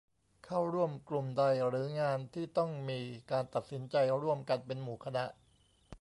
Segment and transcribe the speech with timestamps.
[0.45, 2.99] เข้าร่วมกลุ่มใดหรืองานที่ต้องมี
[3.31, 5.25] การตัดสินใจร่วมกันเป็นหมู่คณะ